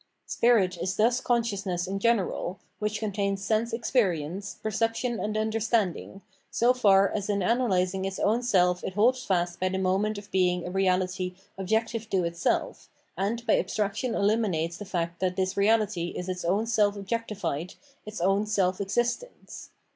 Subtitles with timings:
[0.25, 6.23] Spirit is thus C onscious ness in general, which contains sense experience, perception and understanding,
[6.49, 10.31] so far as in analysing its own seK it holds fast by the moment of
[10.31, 16.15] being a reahty objective to itself, and by abstraction eliminates the fact that this reahty
[16.17, 19.69] is its own sell objectified, its own seh existence.